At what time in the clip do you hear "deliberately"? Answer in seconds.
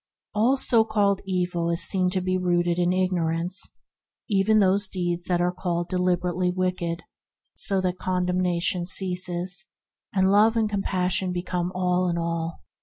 5.89-6.49